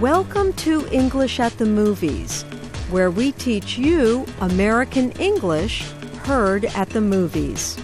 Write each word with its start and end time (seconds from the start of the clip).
Welcome 0.00 0.54
to 0.54 0.88
English 0.90 1.40
at 1.40 1.58
the 1.58 1.66
Movies, 1.66 2.44
where 2.88 3.10
we 3.10 3.32
teach 3.32 3.76
you 3.76 4.24
American 4.40 5.10
English 5.20 5.82
heard 6.22 6.64
at 6.64 6.88
the 6.88 7.02
movies. 7.02 7.76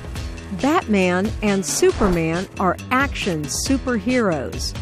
Batman 0.63 1.31
and 1.43 1.63
Superman 1.63 2.49
are 2.59 2.79
action 2.91 3.43
superheroes. 3.43 4.75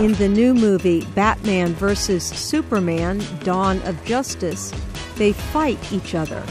In 0.00 0.14
the 0.14 0.30
new 0.30 0.54
movie 0.54 1.04
Batman 1.14 1.74
vs. 1.74 2.24
Superman 2.24 3.20
Dawn 3.44 3.82
of 3.82 4.02
Justice, 4.06 4.72
they 5.16 5.34
fight 5.34 5.92
each 5.92 6.14
other. 6.14 6.42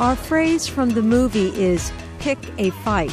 Our 0.00 0.16
phrase 0.16 0.66
from 0.66 0.88
the 0.88 1.02
movie 1.02 1.48
is 1.48 1.92
pick 2.18 2.38
a 2.56 2.70
fight. 2.70 3.12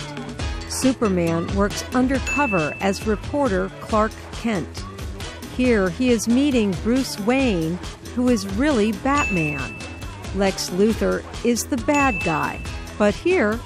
Superman 0.69 1.53
works 1.57 1.83
undercover 1.93 2.73
as 2.79 3.05
reporter 3.05 3.69
Clark 3.81 4.13
Kent. 4.31 4.81
Here 5.55 5.89
he 5.89 6.09
is 6.09 6.27
meeting 6.27 6.71
Bruce 6.83 7.19
Wayne, 7.19 7.77
who 8.15 8.29
is 8.29 8.47
really 8.55 8.91
Batman. 8.91 9.75
Lex 10.35 10.71
Luthor 10.71 11.23
is 11.45 11.65
the 11.67 11.77
bad 11.77 12.23
guy, 12.23 12.59
but 12.97 13.13
here 13.13 13.59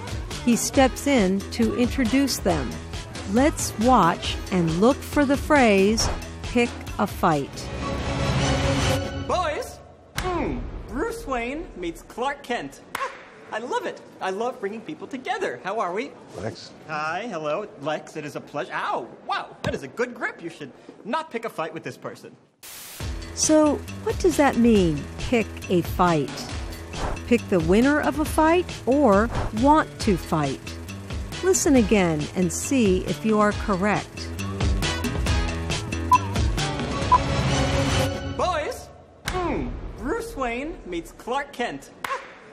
he 0.44 0.58
steps 0.58 1.08
in 1.08 1.40
to 1.52 1.78
introduce 1.78 2.40
them. 2.40 2.70
Let's 3.32 3.78
watch 3.80 4.36
and 4.52 4.70
look 4.82 4.98
for 4.98 5.24
the 5.24 5.38
phrase 5.38 6.10
pick 6.44 6.70
a 7.00 7.08
fight. 7.08 7.52
Boys, 9.28 9.80
mm, 10.16 10.62
Bruce 10.88 11.26
Wayne 11.28 11.68
meets 11.76 12.02
Clark 12.02 12.44
Kent. 12.44 12.82
I 13.52 13.60
love 13.60 13.86
it. 13.86 14.02
I 14.20 14.32
love 14.32 14.60
bringing 14.60 14.82
people 14.82 15.08
together. 15.08 15.62
How 15.64 15.80
are 15.80 15.94
we? 15.94 16.12
Lex. 16.38 16.72
Hi, 16.88 17.28
hello, 17.30 17.68
Lex. 17.82 18.18
It 18.18 18.26
is 18.26 18.36
a 18.36 18.42
pleasure. 18.42 18.74
Ow, 18.74 19.08
wow, 19.26 19.56
that 19.64 19.74
is 19.74 19.84
a 19.84 19.88
good 19.88 20.14
grip. 20.14 20.44
You 20.44 20.50
should 20.50 20.72
not 21.06 21.32
pick 21.32 21.46
a 21.46 21.50
fight 21.50 21.74
with 21.74 21.84
this 21.84 21.96
person. 21.96 22.36
So, 23.36 23.76
what 24.04 24.20
does 24.20 24.36
that 24.38 24.58
mean, 24.58 25.02
pick 25.20 25.48
a 25.70 25.82
fight? 25.82 26.30
Pick 27.28 27.48
the 27.50 27.60
winner 27.62 28.02
of 28.02 28.20
a 28.20 28.26
fight 28.26 28.66
or 28.86 29.30
want 29.62 29.88
to 30.02 30.18
fight? 30.18 30.60
Listen 31.44 31.78
again 31.78 32.22
and 32.36 32.52
see 32.52 33.06
if 33.06 33.24
you 33.24 33.40
are 33.40 33.54
correct. 33.54 34.28
Boys, 38.36 38.90
mm, 39.26 39.72
Bruce 40.00 40.36
Wayne 40.36 40.78
meets 40.86 41.14
Clark 41.14 41.54
Kent. 41.54 41.92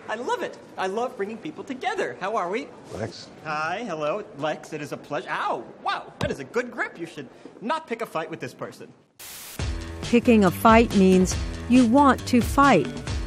I 0.08 0.16
love 0.16 0.42
it. 0.42 0.56
I 0.76 0.86
love 0.86 1.16
bringing 1.16 1.38
people 1.38 1.64
together. 1.64 2.16
How 2.20 2.36
are 2.36 2.50
we? 2.50 2.68
Lex. 2.94 3.28
Hi, 3.44 3.84
hello, 3.86 4.22
Lex. 4.38 4.72
It 4.72 4.82
is 4.82 4.92
a 4.92 4.96
pleasure. 4.96 5.28
Ow, 5.30 5.64
wow, 5.82 6.12
that 6.18 6.30
is 6.30 6.40
a 6.40 6.44
good 6.44 6.70
grip. 6.70 6.98
You 6.98 7.06
should 7.06 7.28
not 7.62 7.86
pick 7.86 8.02
a 8.02 8.06
fight 8.06 8.30
with 8.30 8.40
this 8.40 8.52
person. 8.52 8.92
Picking 10.02 10.44
a 10.44 10.50
fight 10.50 10.94
means 10.96 11.34
you 11.70 11.86
want 11.86 12.24
to 12.28 12.42
fight. 12.42 12.86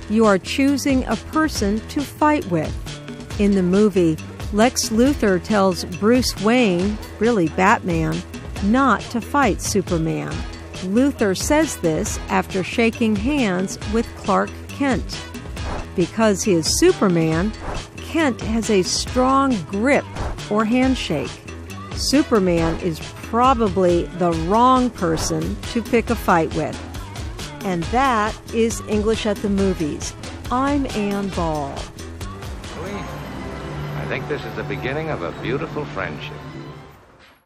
You 0.10 0.26
are 0.26 0.38
choosing 0.38 1.04
a 1.06 1.16
person 1.16 1.80
to 1.90 2.02
fight 2.02 2.46
with. 2.52 2.72
In 3.40 3.52
the 3.52 3.64
movie, 3.64 4.18
Lex 4.54 4.90
Luthor 4.90 5.44
tells 5.44 5.84
Bruce 5.84 6.40
Wayne, 6.42 6.98
really 7.20 7.50
Batman, 7.50 8.16
not 8.64 9.02
to 9.02 9.20
fight 9.20 9.62
Superman. 9.62 10.32
Luthor 10.84 11.36
says 11.36 11.78
this 11.78 12.20
after 12.30 12.64
shaking 12.64 13.16
hands 13.16 13.80
with 13.92 14.08
Clark 14.18 14.52
Kent. 14.70 15.04
Because 15.98 16.44
he 16.44 16.54
is 16.54 16.78
Superman, 16.78 17.52
Kent 17.98 18.40
has 18.42 18.70
a 18.70 18.84
strong 18.84 19.60
grip 19.64 20.06
or 20.52 20.64
handshake. 20.64 21.32
Superman 21.96 22.80
is 22.82 23.00
probably 23.24 24.04
the 24.20 24.32
wrong 24.48 24.92
person 24.92 25.60
to 25.74 25.82
pick 25.82 26.12
a 26.12 26.16
fight 26.16 26.54
with. 26.54 26.80
And 27.66 27.84
that 27.86 28.40
is 28.54 28.82
English 28.88 29.26
at 29.26 29.38
the 29.38 29.50
Movies. 29.50 30.14
I'm 30.52 30.86
Ann 30.92 31.30
Ball. 31.30 31.74
I 32.76 34.06
think 34.08 34.28
this 34.30 34.46
is 34.46 34.56
the 34.56 34.64
beginning 34.64 35.10
of 35.10 35.24
a 35.24 35.32
beautiful 35.42 35.84
friendship. 35.86 36.38